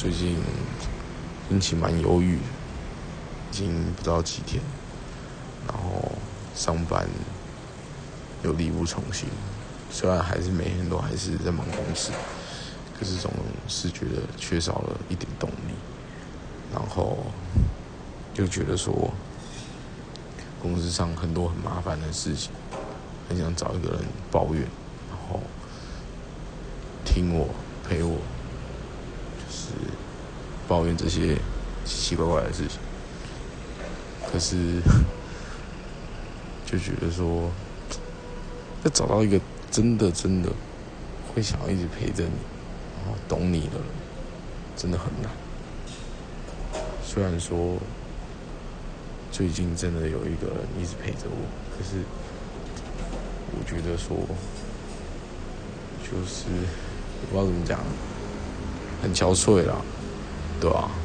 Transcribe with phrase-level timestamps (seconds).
[0.00, 0.34] 最近
[1.50, 4.62] 心情蛮忧郁，已经不知道几天，
[5.68, 6.10] 然后
[6.54, 7.06] 上班
[8.42, 9.28] 又力不从心，
[9.90, 12.12] 虽然还是每天都还是在忙公司，
[12.98, 13.30] 可是总
[13.68, 15.74] 是觉得缺少了一点动力，
[16.72, 17.18] 然后
[18.32, 19.12] 就觉得说
[20.62, 22.50] 公司上很多很麻烦的事情，
[23.28, 24.62] 很想找一个人抱怨，
[25.10, 25.42] 然后
[27.04, 27.46] 听我
[27.86, 28.16] 陪我。
[30.70, 31.34] 抱怨这些
[31.84, 32.78] 奇奇怪怪的事情，
[34.30, 34.80] 可是
[36.64, 37.50] 就觉得说，
[38.84, 40.48] 要找到一个真的真的
[41.34, 42.38] 会想要一直陪着你，
[43.02, 43.84] 然后懂你的人，
[44.76, 45.32] 真的很难。
[47.04, 47.76] 虽然说
[49.32, 52.04] 最近真的有一个人一直陪着我，可是
[53.50, 54.16] 我觉得说，
[56.04, 56.44] 就是
[57.22, 57.80] 我不知道怎么讲。
[59.02, 59.76] 很憔悴啦，
[60.60, 60.99] 对吧？